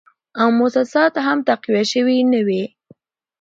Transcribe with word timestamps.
او 0.41 0.47
موسسات 0.59 1.13
هم 1.25 1.37
تقویه 1.47 1.83
شوي 1.91 2.17
نه 2.31 2.41
وې 2.47 2.63